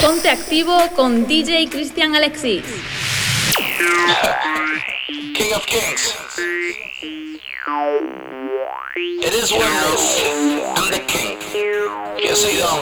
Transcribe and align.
Ponte 0.00 0.30
activo 0.30 0.76
con 0.94 1.26
DJ 1.26 1.68
Cristian 1.68 2.14
Alexis. 2.14 2.62
King 5.34 5.52
of 5.54 5.66
Kings. 5.66 6.16
It 9.22 9.34
is 9.34 9.52
what 9.52 9.66
it 9.66 9.82
is. 9.94 10.20
I'm 10.76 10.90
the 10.90 11.00
king. 11.06 11.38
Yo 12.22 12.34
soy 12.34 12.56
Don. 12.56 12.80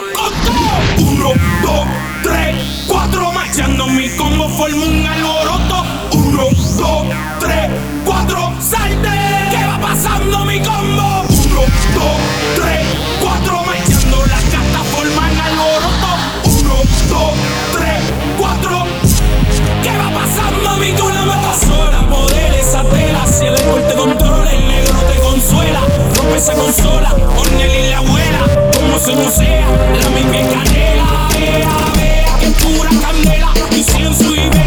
Uno, 0.99 1.33
dos, 1.63 1.87
tres, 2.23 2.85
cuatro, 2.87 3.33
marchando 3.33 3.87
mi 3.87 4.09
combo 4.17 4.49
formo 4.49 4.85
un 4.85 5.07
alboroto. 5.07 5.85
Uno, 6.13 6.49
dos, 6.77 7.07
tres, 7.41 7.71
cuatro, 8.05 8.53
salte. 8.61 9.09
¿Qué 9.51 9.67
va 9.67 9.79
pasando 9.81 10.45
mi 10.45 10.61
combo? 10.63 11.25
Uno, 11.29 11.63
dos, 11.95 12.21
tres. 12.57 12.84
las 21.55 21.69
horas, 21.69 22.03
modele 22.09 22.59
esa 22.59 22.83
tela. 22.83 23.27
Si 23.27 23.47
el 23.47 23.55
alcohol 23.55 23.83
te 23.87 23.95
controla, 23.95 24.51
el 24.51 24.67
negro 24.67 24.95
te 25.13 25.21
consuela. 25.21 25.81
Rompe 26.17 26.37
esa 26.37 26.55
consola, 26.55 27.15
Ornel 27.39 27.75
y 27.75 27.91
la 27.91 27.99
abuela. 27.99 28.41
Como 28.77 28.99
se 28.99 29.15
no 29.15 29.31
sea, 29.31 29.67
la 30.03 30.11
misma 30.11 30.51
canela. 30.53 31.29
Vea, 31.33 31.69
vea, 31.95 32.39
que 32.41 32.51
pura 32.63 32.91
candela, 33.01 33.53
incienso 33.71 34.35
y 34.35 34.49
vela. 34.49 34.64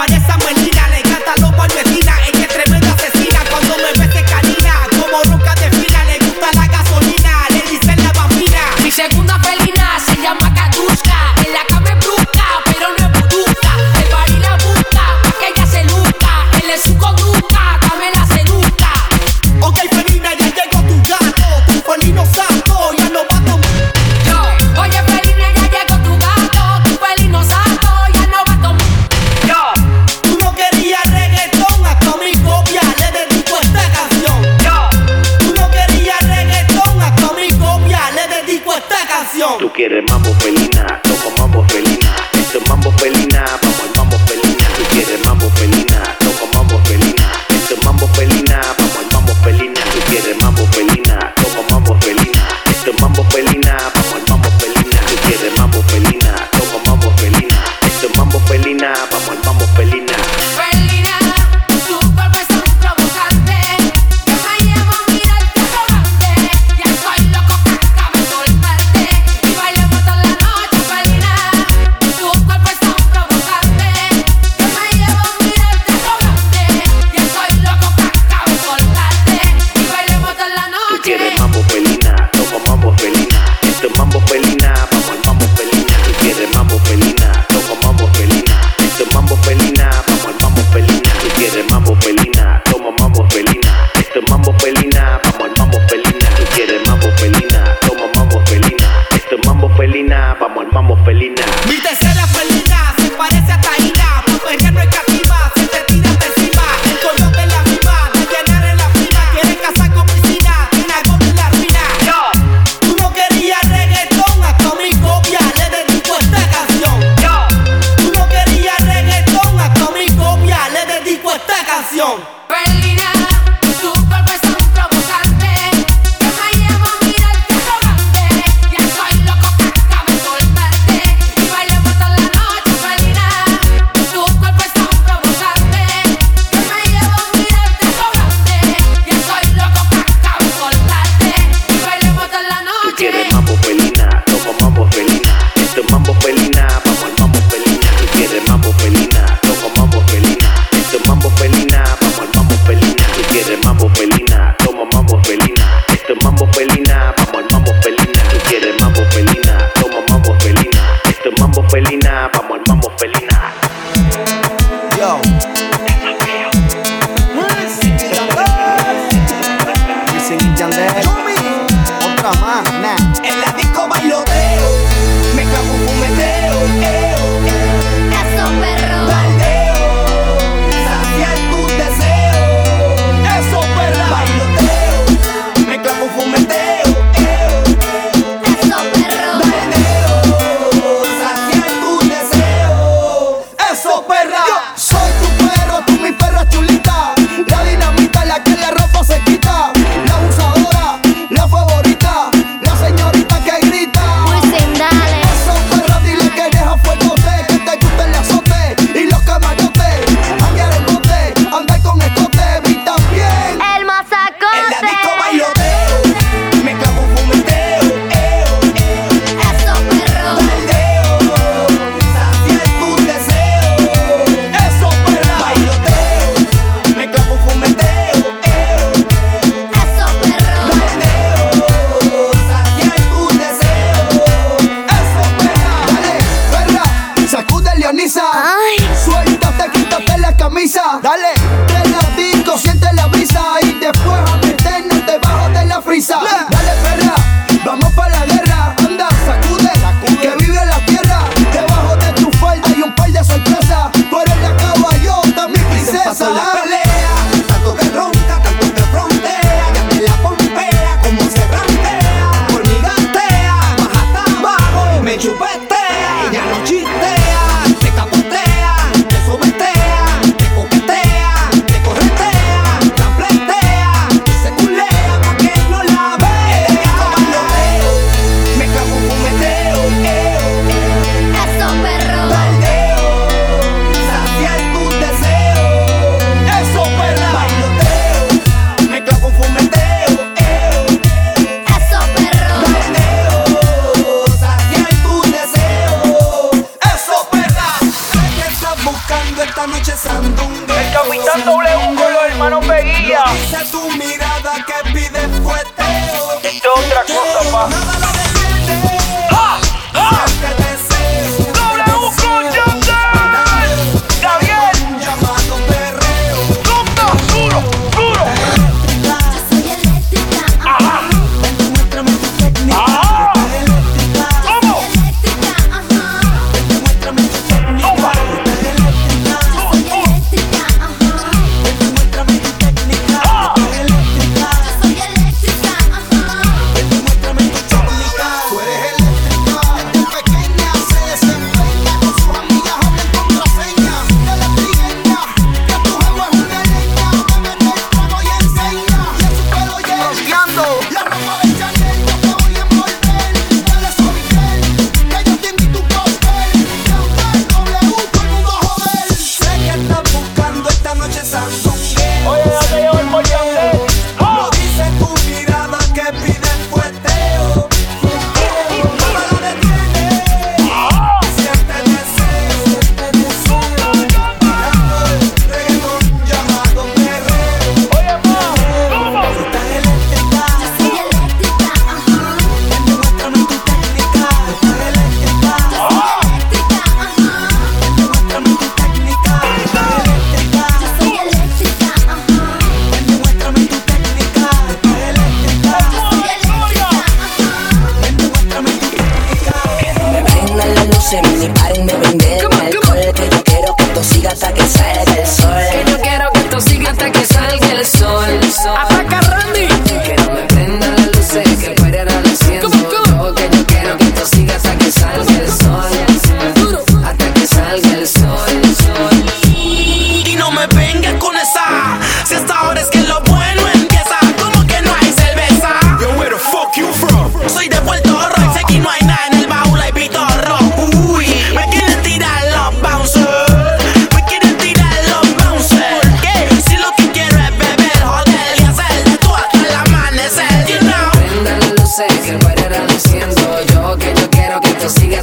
parece 0.00 0.29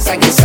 I 0.08 0.16
guess 0.16 0.37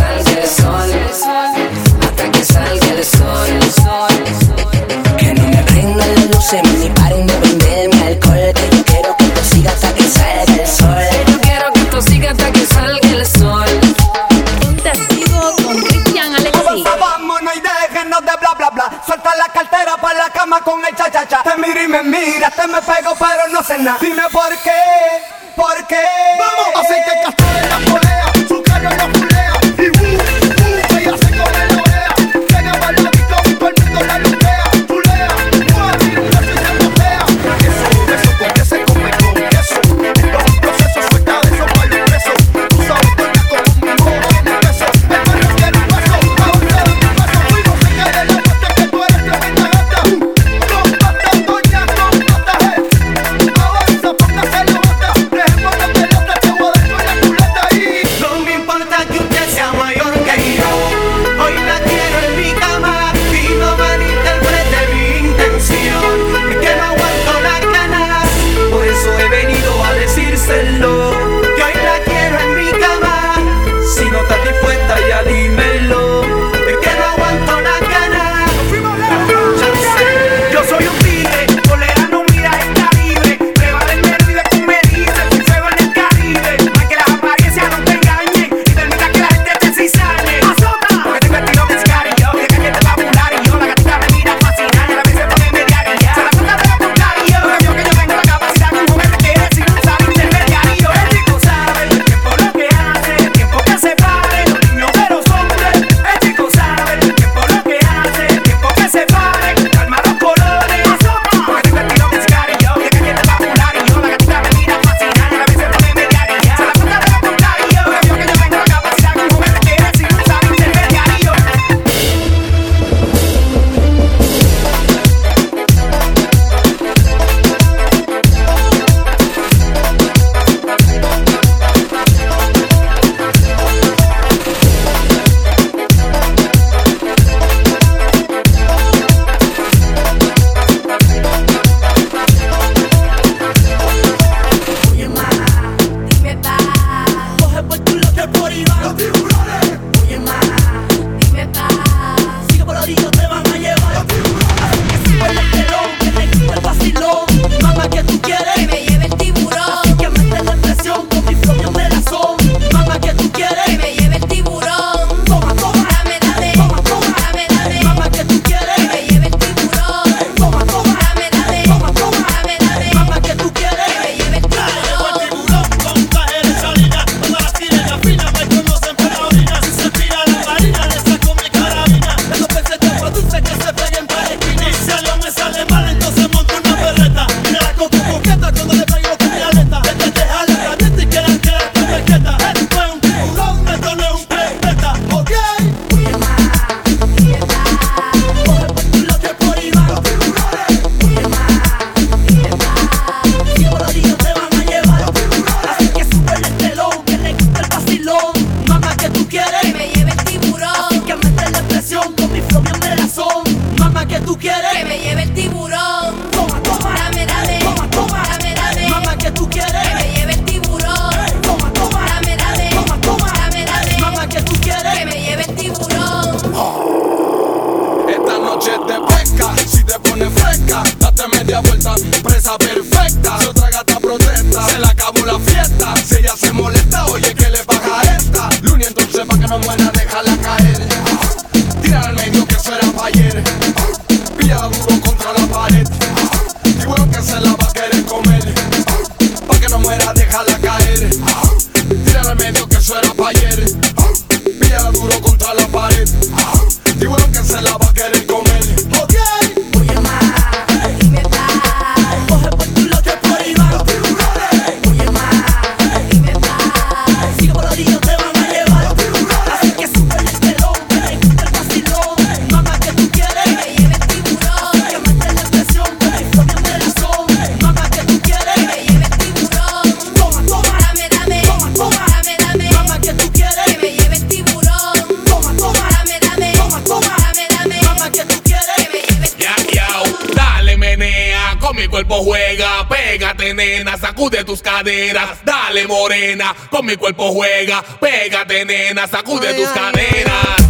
sacude 294.14 294.44
tus 294.44 294.62
caderas, 294.62 295.44
dale 295.44 295.88
morena, 295.88 296.54
con 296.70 296.86
mi 296.86 296.96
cuerpo 296.96 297.32
juega, 297.32 297.82
pégate 297.82 298.64
nena, 298.64 299.08
sacude 299.08 299.52
tus 299.54 299.68
caderas. 299.70 300.63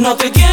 No, 0.00 0.16
te 0.16 0.30
quieren 0.32 0.43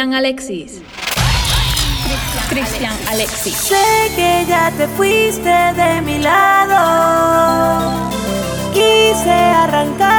Cristian 0.00 0.14
Alexis. 0.14 0.80
Cristian 2.48 2.96
Alexis. 3.10 3.54
Sé 3.54 4.10
que 4.16 4.46
ya 4.48 4.70
te 4.70 4.88
fuiste 4.96 5.50
de 5.50 6.00
mi 6.00 6.18
lado. 6.20 8.00
Quise 8.72 9.30
arrancar 9.30 10.09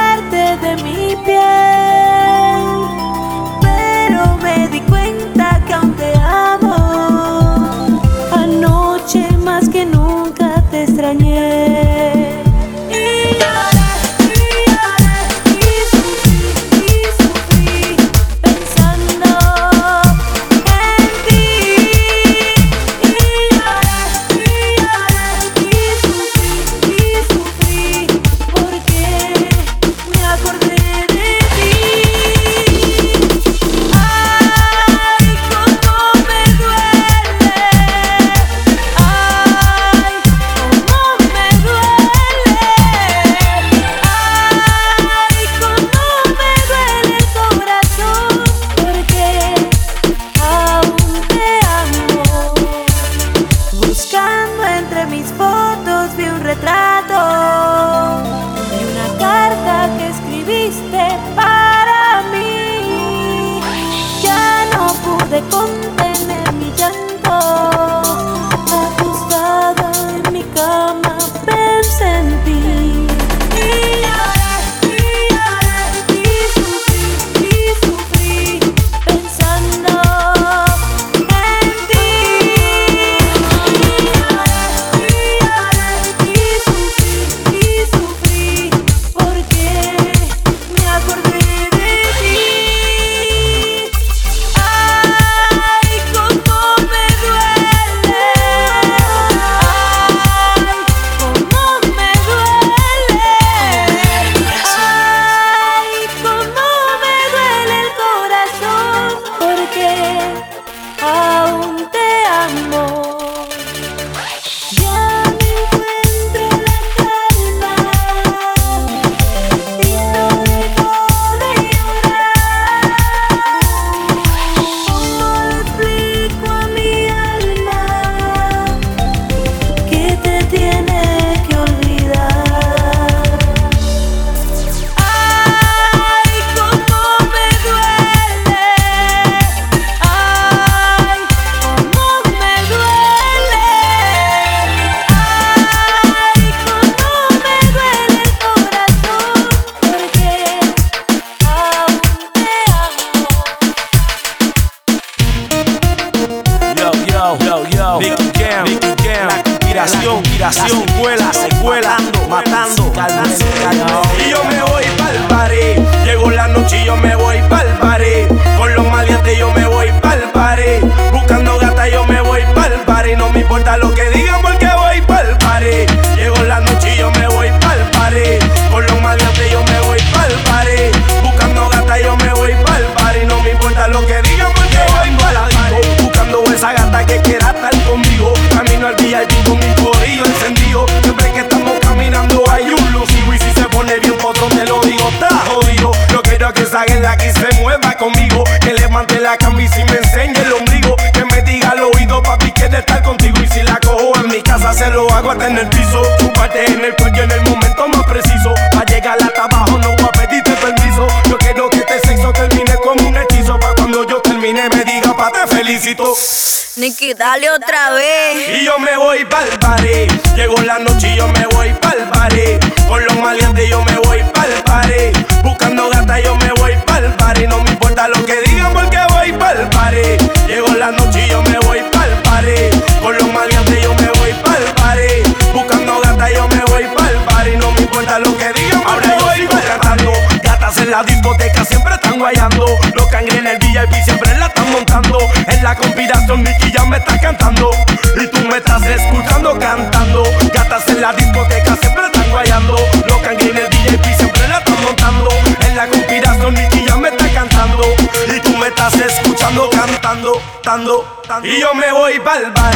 Y 261.42 261.60
yo 261.60 261.74
me 261.74 261.92
voy 261.92 262.18
pa'l 262.20 262.50
bar. 262.52 262.74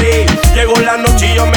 Llegó 0.55 0.79
la 0.81 0.97
noche 0.97 1.27
y 1.27 1.35
yo 1.35 1.47
me 1.47 1.56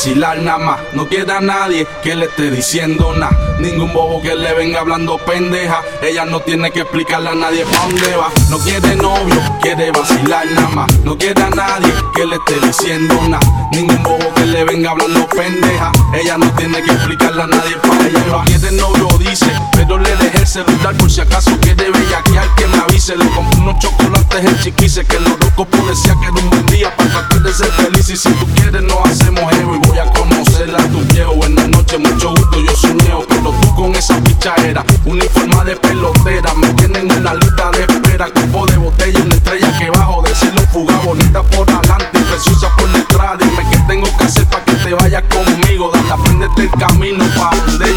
vacilar 0.00 0.38
nada 0.38 0.58
más. 0.58 0.80
No 0.94 1.06
quiere 1.06 1.30
a 1.30 1.40
nadie 1.40 1.86
que 2.02 2.14
le 2.14 2.24
esté 2.24 2.50
diciendo 2.50 3.12
nada. 3.18 3.36
Ningún 3.58 3.92
bobo 3.92 4.22
que 4.22 4.34
le 4.34 4.54
venga 4.54 4.80
hablando 4.80 5.18
pendeja. 5.18 5.82
Ella 6.00 6.24
no 6.24 6.40
tiene 6.40 6.70
que 6.70 6.80
explicarle 6.80 7.28
a 7.28 7.34
nadie 7.34 7.66
pa' 7.66 7.84
dónde 7.84 8.16
va. 8.16 8.30
No 8.48 8.58
quiere 8.60 8.96
novio, 8.96 9.36
quiere 9.60 9.90
vacilar 9.90 10.46
nada 10.52 10.68
más. 10.68 10.98
No 11.04 11.18
quiere 11.18 11.42
a 11.42 11.50
nadie 11.50 11.92
que 12.14 12.24
le 12.24 12.36
esté 12.36 12.66
diciendo 12.66 13.14
nada. 13.28 13.68
Ningún 13.72 14.02
bobo 14.02 14.32
que 14.36 14.46
le 14.46 14.64
venga 14.64 14.92
hablando 14.92 15.28
pendeja. 15.28 15.92
Ella 16.14 16.38
no 16.38 16.50
tiene 16.52 16.82
que 16.82 16.92
explicarle 16.92 17.42
a 17.42 17.46
nadie 17.46 17.76
pa' 17.76 17.88
dónde 17.88 18.30
va. 18.30 18.44
Quiere 18.44 18.72
novio, 18.72 19.06
dice, 19.18 19.52
pero 19.72 19.98
le 19.98 20.16
dejé 20.16 20.38
el 20.38 20.46
celular 20.46 20.96
por 20.96 21.10
si 21.10 21.20
acaso 21.20 21.50
quiere 21.60 21.90
bellaquear 21.90 22.54
que 22.54 22.66
me 22.68 22.78
avise. 22.78 23.16
Le 23.16 23.28
compré 23.28 23.60
unos 23.60 23.78
chocolates 23.78 24.44
en 24.46 24.60
chiquise 24.60 25.04
que 25.04 25.20
los 25.20 25.38
locos 25.38 25.88
decía 25.88 26.16
que 26.18 26.26
era 26.26 26.42
un 26.42 26.48
buen 26.48 26.66
día 26.68 26.96
para 26.96 27.10
tratar 27.10 27.42
de 27.42 27.52
ser 27.52 27.70
feliz. 27.72 28.08
Y 28.08 28.16
si 28.16 28.30
tú 28.30 28.46
quieres, 28.54 28.82
nos 28.82 29.04
hacemos 29.04 29.52
héroe 29.52 29.89
voy 29.90 29.98
a 29.98 30.04
conocerla 30.12 30.78
a 30.78 30.88
tu 30.88 31.00
viejo. 31.12 31.34
Buenas 31.34 31.68
noches, 31.68 31.98
mucho 31.98 32.30
gusto, 32.30 32.60
yo 32.60 32.76
soy 32.76 32.94
Neo. 32.94 33.24
Pero 33.28 33.50
tú 33.60 33.74
con 33.74 33.94
esa 33.94 34.16
pichadera, 34.22 34.84
uniforma 35.04 35.64
de 35.64 35.76
pelotera, 35.76 36.54
me 36.54 36.72
tienen 36.74 37.10
en 37.10 37.24
la 37.24 37.34
lista 37.34 37.70
de 37.72 37.82
espera. 37.82 38.26
Cupo 38.30 38.66
de 38.66 38.76
botella, 38.76 39.20
una 39.20 39.34
estrella 39.34 39.78
que 39.78 39.90
bajo 39.90 40.22
de 40.22 40.34
cielo 40.34 40.60
fuga, 40.72 40.96
bonita 41.04 41.42
por 41.42 41.68
adelante 41.68 42.20
preciosa 42.30 42.68
por 42.76 42.90
detrás. 42.92 43.38
Dime 43.38 43.66
qué 43.70 43.78
tengo 43.88 44.16
que 44.16 44.24
hacer 44.24 44.46
para 44.46 44.64
que 44.64 44.74
te 44.74 44.94
vayas 44.94 45.24
conmigo. 45.24 45.90
Dale, 45.92 46.10
aprendete 46.10 46.62
el 46.62 46.70
camino 46.70 47.24
para 47.36 47.56
donde 47.64 47.92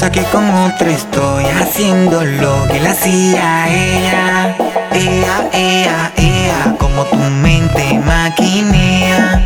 Piensa 0.00 0.18
que 0.18 0.30
con 0.32 0.48
otra 0.48 0.90
estoy 0.92 1.44
haciendo 1.44 2.24
lo 2.24 2.66
que 2.68 2.80
le 2.80 2.88
hacía 2.88 3.68
ella. 3.68 4.56
Ea, 4.94 5.50
ea, 5.52 6.12
ea, 6.16 6.74
como 6.78 7.04
tu 7.04 7.16
mente 7.18 8.00
maquinea. 8.06 9.44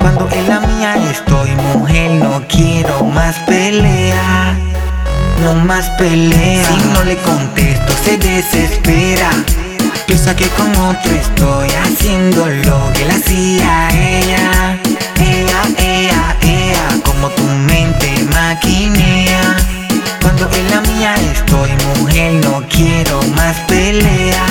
Cuando 0.00 0.28
en 0.30 0.46
la 0.46 0.60
mía 0.60 0.96
estoy, 1.10 1.52
mujer, 1.72 2.10
no 2.22 2.42
quiero 2.48 3.02
más 3.02 3.34
pelea. 3.46 4.54
No 5.42 5.54
más 5.54 5.88
pelea. 5.96 6.66
Si 6.66 6.88
no 6.88 7.02
le 7.04 7.16
contesto, 7.22 7.94
se 8.04 8.18
desespera. 8.18 9.30
Piensa 10.06 10.36
que 10.36 10.48
con 10.48 10.70
otro 10.76 11.12
estoy 11.12 11.70
haciendo 11.82 12.46
lo 12.46 12.92
que 12.92 13.06
le 13.06 13.14
hacía 13.14 13.88
ella. 13.90 14.78
Ea, 15.18 15.62
ea, 15.78 16.36
ea, 16.42 17.00
como 17.02 17.30
tu 17.30 17.44
mente 17.44 18.12
maquinea. 18.30 18.63
Estoy, 21.04 21.68
mujer, 21.98 22.32
no 22.44 22.62
quiero 22.70 23.20
más 23.36 23.58
pelea. 23.68 24.46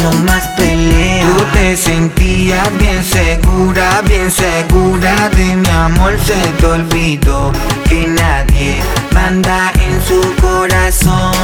No 0.00 0.12
más 0.22 0.46
pelea. 0.56 1.26
Tú 1.26 1.44
te 1.52 1.76
sentías 1.76 2.68
bien 2.78 3.02
segura, 3.02 4.02
bien 4.02 4.30
segura 4.30 5.28
de 5.30 5.56
mi 5.56 5.68
amor. 5.68 6.16
Se 6.24 6.36
te 6.60 6.66
olvidó 6.66 7.50
que 7.88 8.06
nadie 8.06 8.76
manda 9.12 9.72
en 9.74 10.00
su 10.06 10.20
corazón. 10.40 11.34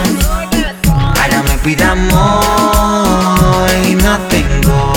Ahora 0.86 1.42
me 1.42 1.59
pide 1.59 1.82
amor 1.82 3.68
y 3.84 3.96
no 3.96 4.16
tengo. 4.28 4.92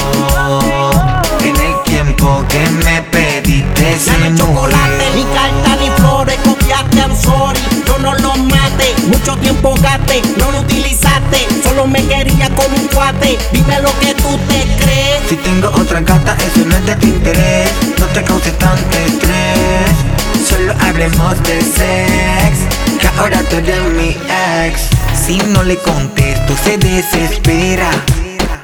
En 1.39 1.55
el 1.55 1.83
tiempo 1.85 2.45
que 2.47 2.69
me 2.85 3.01
pediste, 3.01 3.97
se 3.97 4.11
Dame 4.11 4.35
chocolate, 4.37 5.05
ni 5.15 5.23
carta 5.23 5.75
ni 5.79 5.89
flores, 5.89 6.37
copiaste, 6.43 7.01
no 10.37 10.51
lo 10.51 10.59
utilizaste. 10.59 11.47
Solo 11.63 11.87
me 11.87 12.05
quería 12.05 12.49
con 12.55 12.71
un 12.73 12.87
cuate. 12.87 13.37
Dime 13.51 13.81
lo 13.81 13.89
que 13.99 14.13
tú 14.15 14.37
te 14.47 14.61
crees. 14.83 15.21
Si 15.29 15.35
tengo 15.37 15.69
otra 15.69 16.01
gata, 16.01 16.35
eso 16.37 16.65
no 16.65 16.75
es 16.75 16.85
de 16.85 16.95
tu 16.95 17.07
interés. 17.07 17.69
No 17.99 18.05
te 18.07 18.23
causes 18.23 18.57
tanto 18.57 18.97
estrés. 18.97 19.95
Solo 20.47 20.73
hablemos 20.81 21.41
de 21.43 21.61
sex. 21.61 22.99
Que 22.99 23.07
ahora 23.17 23.41
tú 23.49 23.57
eres 23.57 23.81
mi 23.93 24.09
ex. 24.65 24.89
Si 25.25 25.37
no 25.37 25.63
le 25.63 25.77
contesto, 25.77 26.55
se 26.63 26.77
desespera. 26.77 27.89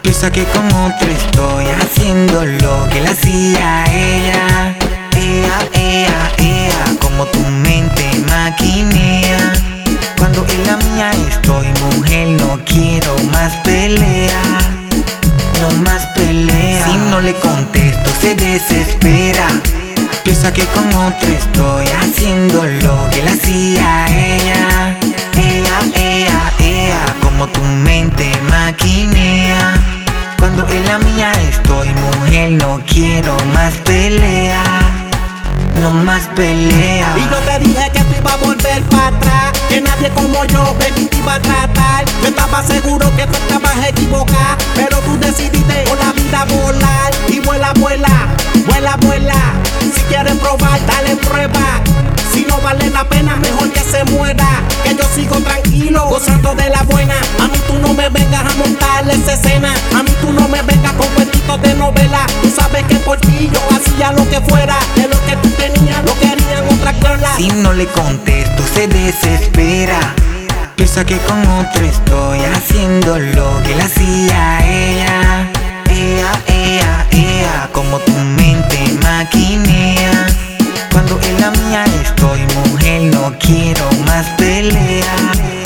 Piensa 0.01 0.31
que 0.31 0.43
con 0.45 0.65
otro 0.67 1.07
estoy 1.09 1.65
haciendo 1.81 2.45
lo 2.45 2.89
que 2.89 3.01
le 3.01 3.09
hacía 3.09 3.85
ella. 3.91 4.75
Ea, 5.15 5.59
ea, 5.73 6.31
ea, 6.38 6.97
como 6.99 7.25
tu 7.25 7.39
mente 7.39 8.03
maquinea. 8.29 9.76
Cuando 10.18 10.45
en 10.47 10.65
la 10.65 10.78
mía 10.78 11.11
estoy, 11.30 11.68
mujer, 11.93 12.28
no 12.41 12.59
quiero 12.65 13.15
más 13.32 13.55
pelea. 13.57 14.41
No 15.61 15.72
más 15.84 16.05
pelea. 16.15 16.86
Si 16.86 16.97
no 17.09 17.22
le 17.22 17.34
contesto, 17.36 18.09
se 18.22 18.36
desespera. 18.36 19.47
Piensa 20.24 20.51
que 20.51 20.65
con 20.65 20.88
otro 20.93 21.30
estoy 21.30 21.86
haciendo 22.01 22.63
lo 22.63 23.09
que 23.11 23.24
le 23.24 23.30
hacía 23.30 24.07
ella. 24.09 24.97
Ea, 25.36 25.80
ea, 25.95 26.53
ea, 26.59 27.05
como 27.22 27.47
tu 27.47 27.61
mente 27.61 28.32
maquinea. 28.49 29.80
Cuando 30.39 30.68
en 30.68 30.86
la 30.86 30.99
mía 30.99 31.32
estoy, 31.49 31.89
mujer, 31.89 32.51
no 32.51 32.82
quiero 32.86 33.36
más 33.53 33.74
pelea. 33.86 34.63
No 35.82 35.91
más 35.91 36.24
pelea. 36.36 37.15
Y 37.18 37.22
yo 37.30 37.38
te 37.38 37.59
dije 37.59 37.91
que 37.93 37.99
tú 38.01 38.15
ibas 38.20 38.34
a 38.34 38.38
volver 38.38 38.82
para 38.84 39.07
atrás. 39.07 39.57
Que 39.70 39.82
nadie 39.82 40.09
como 40.11 40.45
yo, 40.45 40.76
iba 41.11 41.36
a 41.36 41.41
tratar. 41.41 42.05
Yo 42.22 42.30
estaba 42.30 42.63
seguro 42.63 43.11
que 43.15 43.28
tú 43.28 43.38
estabas 43.38 43.88
equivocada. 43.88 44.57
Pero 44.76 44.97
tú 44.99 45.18
decidiste 45.20 45.84
por 45.88 45.97
la 45.99 46.13
vida 46.13 46.45
volar. 46.45 47.11
Y 47.28 47.39
vuela, 47.39 47.74
vuela, 47.74 48.36
vuela, 48.68 48.95
vuela. 49.01 49.36
Si 49.93 50.01
quieres 50.03 50.36
probar, 50.36 50.80
dale 50.86 51.15
prueba. 51.18 51.82
Si 52.32 52.45
no 52.45 52.59
vale 52.61 52.89
la 52.89 53.03
pena, 53.09 53.36
mejor 53.38 53.72
que 53.72 53.82
se 53.82 54.03
muera. 54.05 54.47
Que 54.84 54.95
yo 54.95 55.03
sigo 55.15 55.36
tranquilo, 55.41 56.05
gozando 56.07 56.55
de 56.55 56.70
la 56.70 56.84
buena. 56.84 57.15
A 57.39 57.47
mí 57.47 57.57
tú 57.68 57.74
no 57.80 57.93
me 57.93 58.09
vengas 58.09 58.45
a 58.45 58.57
montar 58.57 59.09
esa 59.09 59.34
escena. 59.34 59.74
A 59.97 60.03
mí 60.03 60.11
tú 60.22 60.32
no 60.32 60.47
me 60.47 60.61
vengas 60.61 60.93
con 60.93 61.07
cuentitos 61.09 61.61
de 61.61 61.74
novela. 61.74 62.26
Tú 62.41 62.49
sabes 62.49 62.84
que 62.86 62.95
por 62.95 63.20
ti 63.20 63.49
yo 63.51 63.59
hacía 63.76 64.11
lo 64.11 64.30
que 64.30 64.39
fuera. 64.41 64.78
De 64.95 65.07
lo 65.07 65.20
que 65.26 65.36
tú 65.38 65.49
tenías, 65.51 66.03
lo 66.05 66.13
querían 66.20 66.68
otra 66.72 66.93
clola. 66.93 67.36
Si 67.38 67.47
no 67.49 67.74
le 67.74 67.86
contesto, 67.88 68.63
se 68.74 68.88
desespera. 68.88 69.57
Piensa 70.76 71.03
que 71.03 71.18
con 71.18 71.41
otro 71.47 71.84
estoy 71.84 72.39
haciendo 72.41 73.18
lo 73.18 73.60
que 73.64 73.76
le 73.76 73.82
hacía 73.82 74.60
ella. 74.64 75.51
Ea, 75.89 76.32
ea, 76.47 77.08
ea, 77.10 77.70
como 77.74 77.97
tu 77.97 78.12
mente 78.12 78.78
maquinea. 79.01 80.28
Cuando 80.91 81.20
en 81.24 81.41
la 81.41 81.49
mía 81.49 81.86
estoy, 82.03 82.41
mujer, 82.55 83.01
no 83.16 83.34
quiero 83.39 83.89
más 84.05 84.28
pelea. 84.38 85.57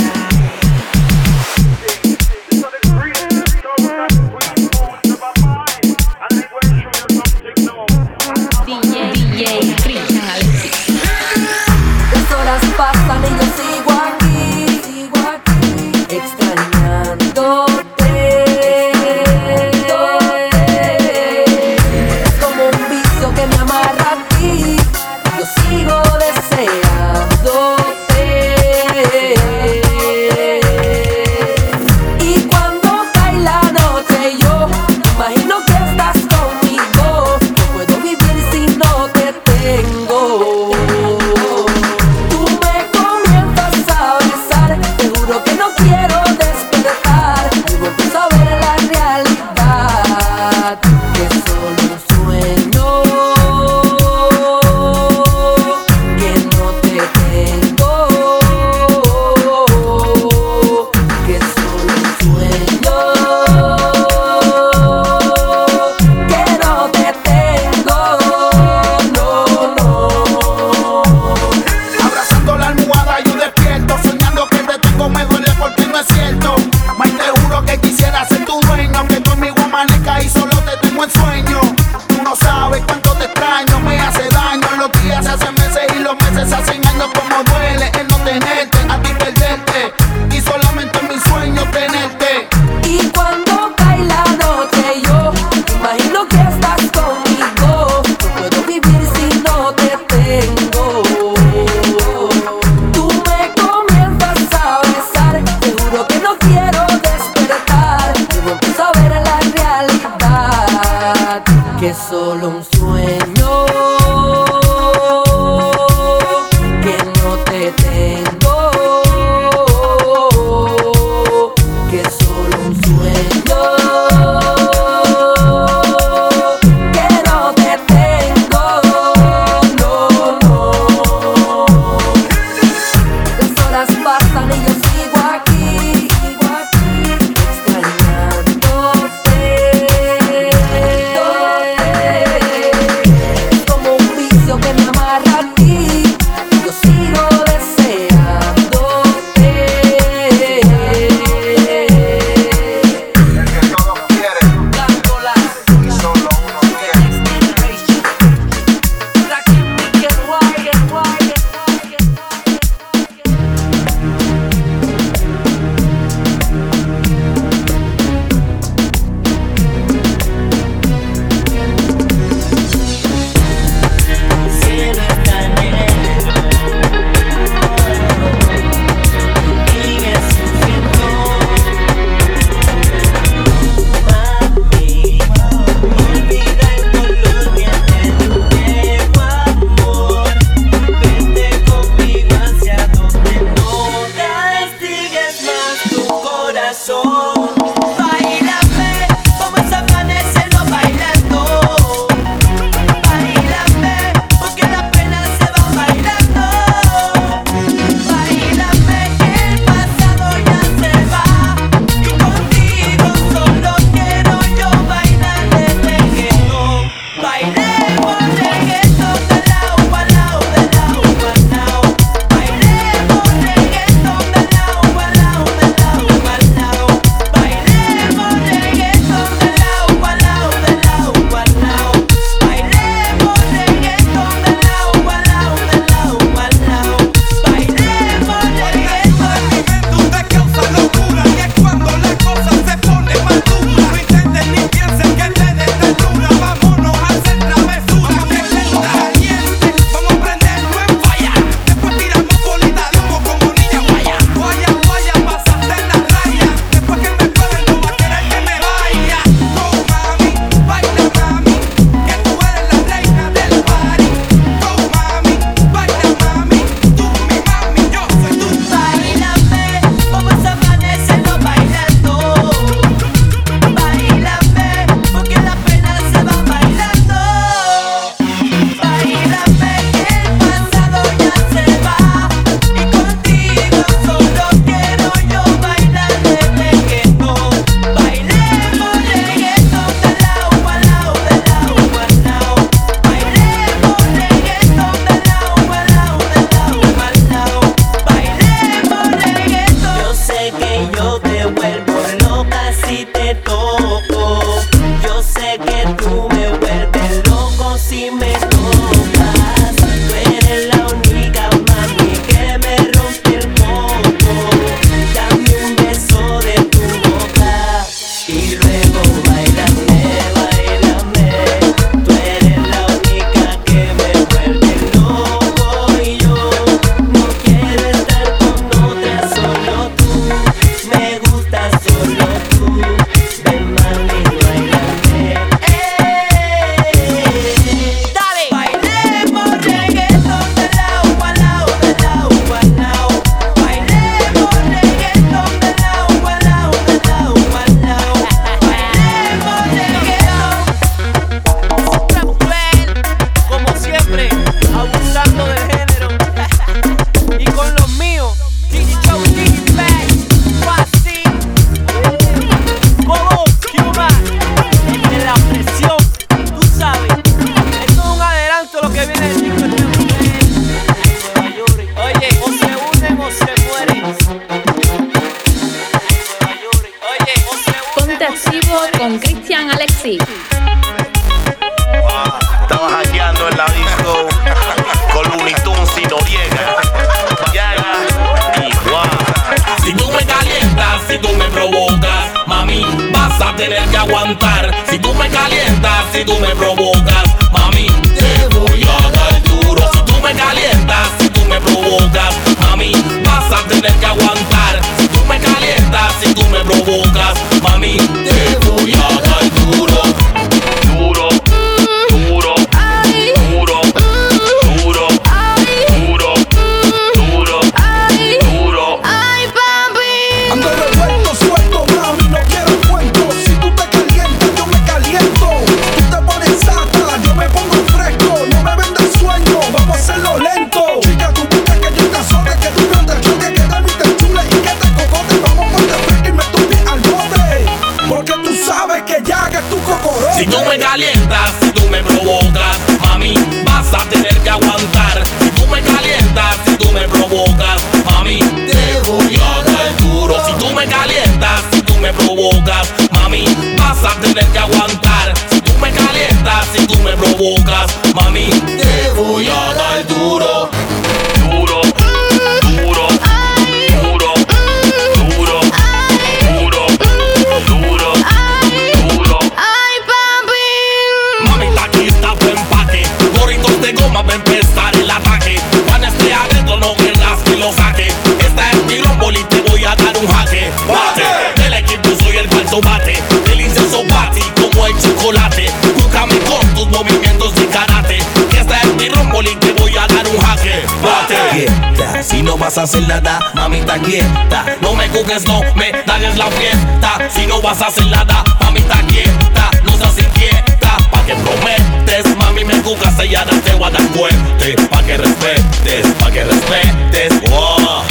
Vas 492.72 492.78
a 492.78 492.84
hacer 492.84 493.05
nada, 493.05 493.39
mamita 493.53 493.99
quieta. 493.99 494.78
No 494.82 494.95
me 494.95 495.05
cuques, 495.09 495.45
no 495.45 495.61
me 495.76 495.91
dañes 496.05 496.38
la 496.38 496.45
fiesta. 496.51 497.17
Si 497.30 497.45
no 497.45 497.61
vas 497.61 497.82
a 497.82 497.88
hacer 497.88 498.07
nada, 498.07 498.45
mamita 498.61 498.97
quieta. 499.07 499.69
No 499.84 499.97
seas 499.97 500.17
inquieta, 500.17 500.97
pa' 501.11 501.22
que 501.26 501.36
prometes. 501.36 502.38
Mami, 502.38 502.63
me 502.63 502.82
cucas 502.82 503.17
sellada, 503.17 503.51
te 503.65 503.74
voy 503.74 503.89
a 503.89 503.91
dar 503.91 504.03
fuerte. 504.13 504.76
Pa' 504.89 505.03
que 505.03 505.17
respetes, 505.17 506.07
pa' 506.17 506.32
que 506.32 506.45
respetes. 506.45 507.34
Oh, 507.51 508.03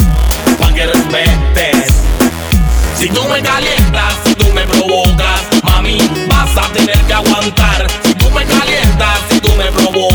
pa' 0.59 0.71
que 0.73 0.85
respetes. 0.85 1.87
Si 2.99 3.09
tú 3.09 3.23
me 3.29 3.41
calientas, 3.41 4.13
si 4.25 4.35
tú 4.35 4.53
me 4.53 4.61
provocas, 4.67 5.41
mami, 5.63 5.97
vas 6.29 6.55
a 6.55 6.71
tener 6.71 6.99
que 7.07 7.13
aguantar. 7.13 7.87
Si 8.03 8.13
tú 8.13 8.29
me 8.29 8.45
calientas, 8.45 9.17
si 9.31 9.39
tú 9.39 9.55
me 9.55 9.71
provocas, 9.71 10.10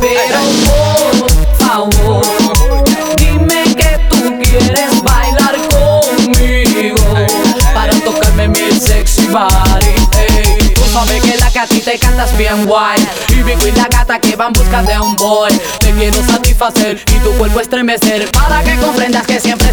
pero 0.00 0.40
por 0.68 1.56
favor, 1.58 2.22
dime 3.16 3.64
que 3.74 3.98
tú 4.08 4.38
quieres 4.38 5.02
bailar 5.02 5.56
conmigo 5.68 6.96
para 7.74 7.92
tocarme 8.00 8.48
mi 8.48 8.70
sexy 8.78 9.26
body. 9.26 10.06
Tú 10.74 10.82
sabes 10.92 11.22
que 11.22 11.36
la 11.38 11.50
que 11.50 11.58
a 11.58 11.66
ti 11.66 11.80
te 11.80 11.98
cantas 11.98 12.36
bien 12.36 12.66
guay 12.66 12.98
Y 13.28 13.34
y 13.34 13.72
la 13.72 13.86
gata 13.88 14.18
que 14.18 14.36
van 14.36 14.52
busca 14.52 14.82
de 14.82 14.98
un 14.98 15.16
boy 15.16 15.50
Te 15.78 15.92
quiero 15.92 16.22
satisfacer 16.24 17.02
y 17.14 17.18
tu 17.20 17.32
cuerpo 17.32 17.60
estremecer 17.60 18.30
Para 18.30 18.62
que 18.62 18.76
comprendas 18.76 19.26
que 19.26 19.40
siempre 19.40 19.65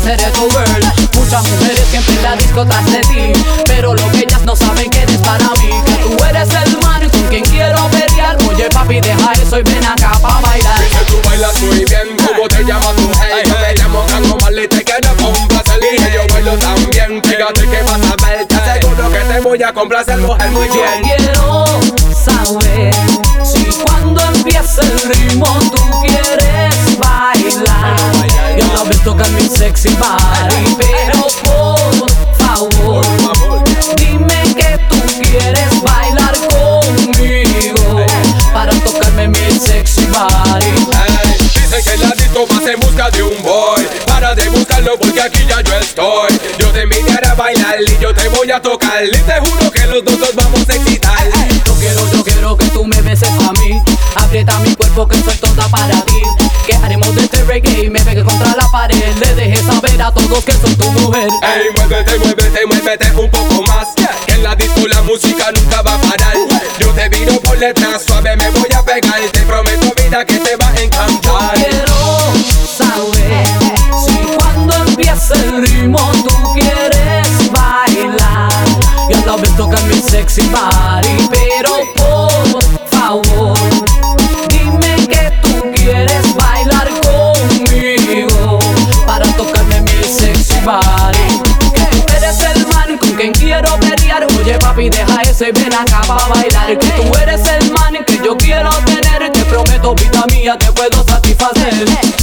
que 19.73 19.79
te 19.79 19.85
voy 19.85 20.07
a 20.09 20.13
complacer, 20.13 20.17
mujer, 20.19 20.51
muy 20.51 20.67
Yo 20.67 20.73
bien. 20.73 21.03
quiero 21.03 21.65
saber 22.13 22.93
si 23.43 23.65
cuando 23.81 24.21
empieza 24.21 24.81
el 24.81 24.99
ritmo 25.09 25.45
tú 25.71 25.81
quieres 26.01 26.97
bailar. 26.97 27.95
Y 28.57 28.61
a 28.61 28.73
la 28.73 28.83
vez 28.83 29.03
tocar 29.03 29.29
mi 29.31 29.41
sexy 29.47 29.89
body. 29.95 30.75
Pero 30.77 31.27
por 31.43 32.11
favor, 32.37 33.05
dime 33.97 34.43
que 34.55 34.77
tú 34.89 35.01
quieres 35.21 35.81
bailar 35.81 36.33
conmigo 36.49 38.05
para 38.53 38.71
tocarme 38.81 39.27
mi 39.29 39.51
sexy 39.59 40.05
body. 40.05 40.65
Ey, 40.65 41.37
Dicen 41.39 41.83
que 41.83 41.93
en 41.93 42.01
la 42.01 42.15
disco 42.15 42.45
vas 42.49 42.67
en 42.67 42.79
busca 42.79 43.09
de 43.09 43.23
un 43.23 43.41
boy. 43.41 43.87
Para 44.07 44.35
de 44.35 44.49
buscarlo 44.49 44.97
porque 44.99 45.21
aquí 45.21 45.45
ya 45.47 45.61
yo 45.61 45.73
estoy. 45.77 46.39
Yo 46.59 46.67
te 46.71 46.83
invitaré 46.83 47.27
a 47.27 47.33
bailar 47.33 47.77
y 47.81 47.97
yo 47.99 48.13
te 48.13 48.27
voy 48.29 48.51
a 48.51 48.61
tocar. 48.61 49.03
Y 49.03 49.09
te 49.11 49.39
juro 49.39 49.52
Ey, 61.63 61.69
muévete, 61.77 62.19
muévete, 62.19 62.65
muévete 62.65 63.11
un 63.15 63.29
poco 63.31 63.63
más. 63.63 63.87
En 64.27 64.43
la 64.43 64.53
disco 64.53 64.85
la 64.85 65.01
música 65.03 65.49
nunca 65.53 65.81
va 65.81 65.95
a 65.95 65.97
parar. 66.01 66.33
Yo 66.77 66.89
te 66.89 67.07
viro 67.07 67.39
por 67.39 67.57
detrás, 67.57 68.03
suave 68.05 68.35
me 68.35 68.49
voy 68.49 68.67
a 68.75 68.83
pegar. 68.83 69.21
Te 69.31 69.39
prometo 69.43 69.93
vida 69.95 70.25
que 70.25 70.39
te 70.39 70.57
va 70.57 70.67
a 70.67 70.81
encantar. 70.81 71.53
Quiero 71.53 72.33
saber 72.67 73.47
si 74.05 74.17
cuando 74.37 74.75
empieza 74.75 75.35
el 75.35 75.65
ritmo 75.65 75.99
tú 76.27 76.53
quieres 76.53 77.49
bailar. 77.49 78.51
Y 79.09 79.13
a 79.13 79.25
la 79.25 79.37
vez 79.37 79.55
tocar 79.55 79.83
mi 79.83 80.01
sexy 80.01 80.41
body 80.49 81.42
Papi 94.83 94.89
deja 94.89 95.21
eso 95.21 95.45
y 95.45 95.51
ven 95.51 95.73
acá 95.73 96.01
para 96.07 96.27
bailar. 96.27 96.67
Que 96.67 96.75
tú 96.75 97.15
eres 97.21 97.41
el 97.47 97.71
man 97.71 98.03
que 98.05 98.17
yo 98.17 98.35
quiero 98.35 98.69
tener 98.85 99.31
Te 99.31 99.45
prometo 99.45 99.95
vida 99.95 100.25
mía 100.31 100.57
te 100.57 100.71
puedo 100.71 101.03
satisfacer 101.05 102.22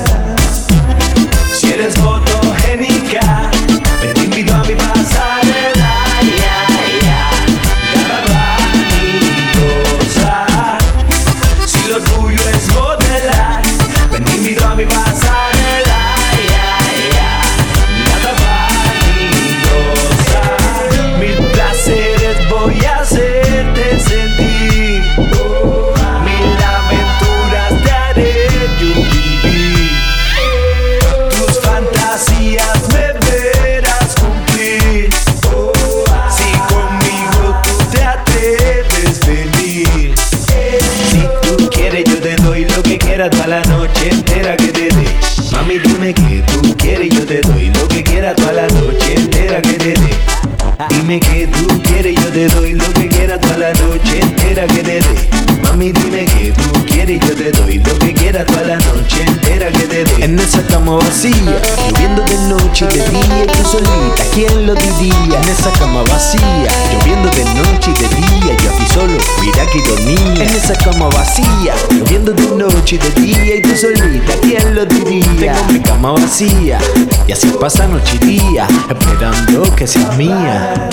noche 72.91 72.95
y 72.95 72.97
de 72.97 73.21
día 73.21 73.55
y 73.55 73.61
tú 73.61 73.75
solita, 73.75 74.33
¿quién 74.41 74.75
lo 74.75 74.85
diría? 74.85 75.53
Tengo 75.53 75.71
mi 75.71 75.79
cama 75.79 76.11
vacía 76.11 76.79
y 77.27 77.31
así 77.31 77.47
pasa 77.59 77.87
noche 77.87 78.17
y 78.21 78.25
día, 78.25 78.67
esperando 78.89 79.75
que 79.75 79.87
seas 79.87 80.17
mía. 80.17 80.89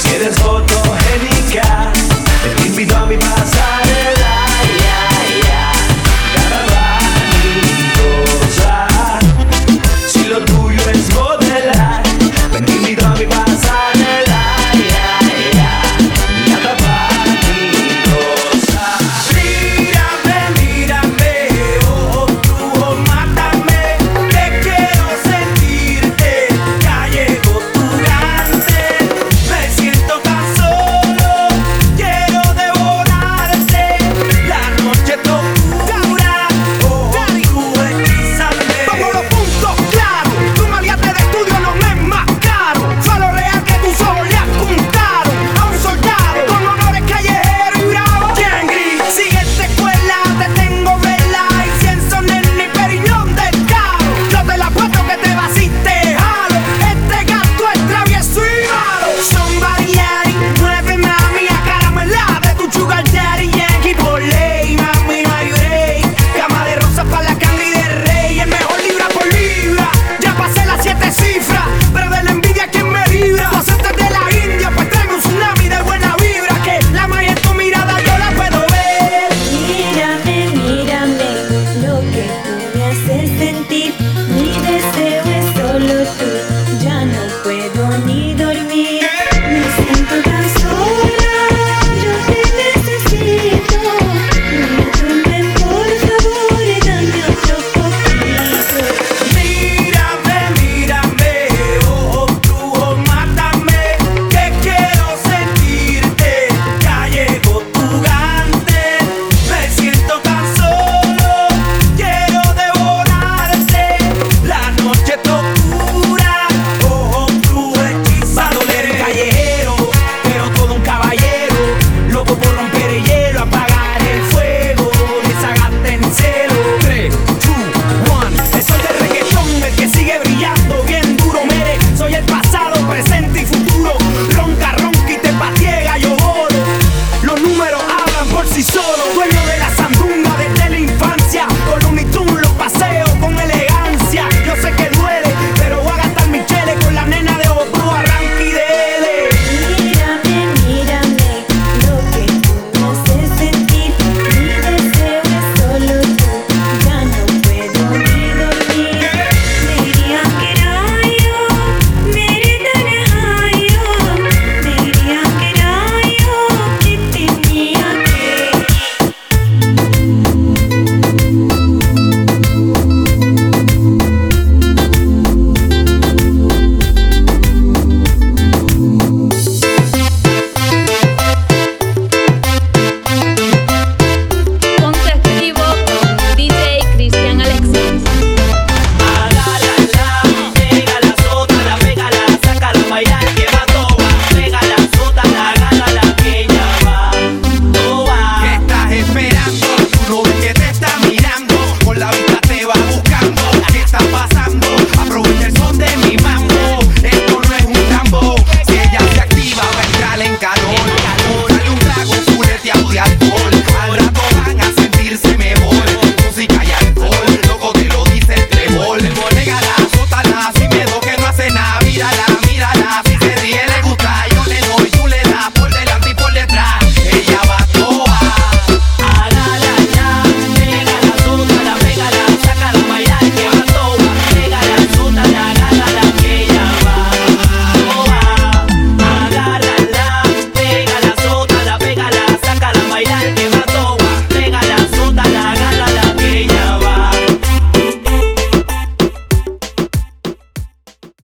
Si 0.00 0.14
eres 0.14 0.38
fotogénica, 0.38 1.92
te 2.60 2.66
invito 2.66 2.96
a 2.96 3.06
mi 3.06 3.16
pasar 3.16 3.67